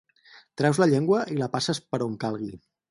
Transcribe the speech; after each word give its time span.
Treus 0.61 0.79
la 0.83 0.87
llengua 0.93 1.21
i 1.37 1.41
la 1.43 1.51
passes 1.59 1.85
per 1.91 2.05
on 2.09 2.21
calgui. 2.27 2.55